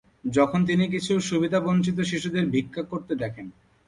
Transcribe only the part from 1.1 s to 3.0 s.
সুবিধাবঞ্চিত শিশুদের ভিক্ষা